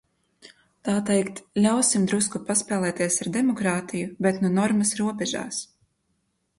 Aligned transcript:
Tā 0.87 0.95
teikt, 1.09 1.41
ļausim 1.65 2.09
drusku 2.13 2.41
paspēlēties 2.49 3.21
ar 3.27 3.31
demokrātiju, 3.39 4.11
bet 4.29 4.45
nu 4.47 4.55
normas 4.59 4.99
robežās! 5.05 5.63